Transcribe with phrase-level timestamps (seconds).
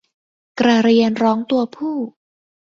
[0.59, 1.97] กระเรียนร้องตัวผู้